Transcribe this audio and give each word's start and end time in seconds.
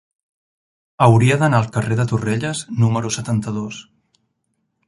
Hauria 1.07 1.37
d'anar 1.43 1.59
al 1.63 1.69
carrer 1.77 1.97
de 2.01 2.07
Torrelles 2.13 2.65
número 2.81 3.15
setanta-dos. 3.19 3.83